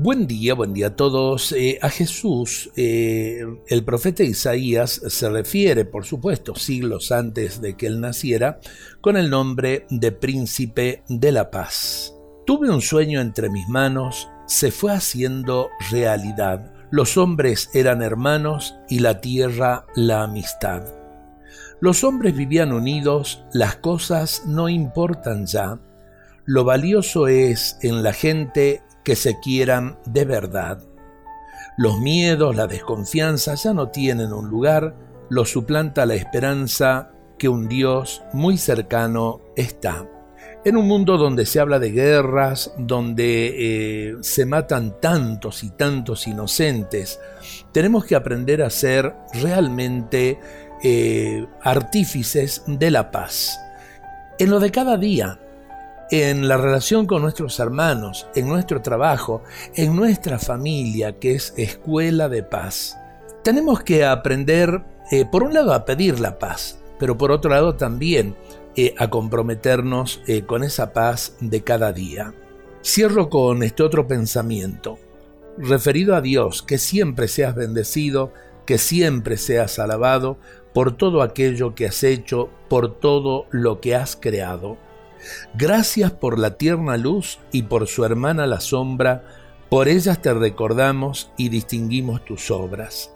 [0.00, 1.50] Buen día, buen día a todos.
[1.50, 7.88] Eh, a Jesús, eh, el profeta Isaías se refiere, por supuesto, siglos antes de que
[7.88, 8.60] él naciera,
[9.00, 12.14] con el nombre de príncipe de la paz.
[12.46, 16.72] Tuve un sueño entre mis manos, se fue haciendo realidad.
[16.92, 20.84] Los hombres eran hermanos y la tierra la amistad.
[21.80, 25.80] Los hombres vivían unidos, las cosas no importan ya.
[26.44, 30.84] Lo valioso es en la gente que se quieran de verdad.
[31.78, 34.96] Los miedos, la desconfianza ya no tienen un lugar,
[35.30, 40.06] lo suplanta la esperanza que un Dios muy cercano está.
[40.62, 46.26] En un mundo donde se habla de guerras, donde eh, se matan tantos y tantos
[46.26, 47.18] inocentes,
[47.72, 50.38] tenemos que aprender a ser realmente
[50.82, 53.58] eh, artífices de la paz.
[54.38, 55.40] En lo de cada día,
[56.10, 59.42] en la relación con nuestros hermanos, en nuestro trabajo,
[59.74, 62.96] en nuestra familia, que es escuela de paz.
[63.42, 67.76] Tenemos que aprender, eh, por un lado, a pedir la paz, pero por otro lado
[67.76, 68.36] también
[68.76, 72.34] eh, a comprometernos eh, con esa paz de cada día.
[72.82, 74.98] Cierro con este otro pensamiento,
[75.58, 78.32] referido a Dios, que siempre seas bendecido,
[78.64, 80.38] que siempre seas alabado
[80.72, 84.76] por todo aquello que has hecho, por todo lo que has creado.
[85.54, 89.24] Gracias por la tierna luz y por su hermana la sombra,
[89.68, 93.12] por ellas te recordamos y distinguimos tus obras.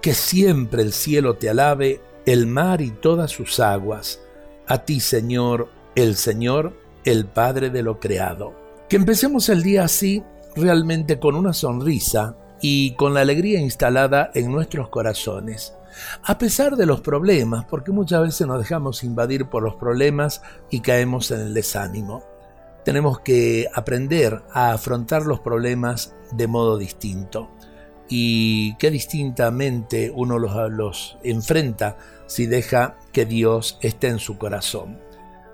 [0.00, 4.20] Que siempre el cielo te alabe, el mar y todas sus aguas.
[4.66, 8.54] A ti, Señor, el Señor, el Padre de lo creado.
[8.88, 10.22] Que empecemos el día así,
[10.54, 15.74] realmente con una sonrisa y con la alegría instalada en nuestros corazones
[16.22, 20.80] a pesar de los problemas, porque muchas veces nos dejamos invadir por los problemas y
[20.80, 22.24] caemos en el desánimo.
[22.84, 27.50] Tenemos que aprender a afrontar los problemas de modo distinto.
[28.08, 34.98] Y qué distintamente uno los, los enfrenta si deja que Dios esté en su corazón.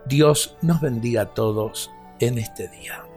[0.07, 3.08] Dios nos bendiga a todos en este día.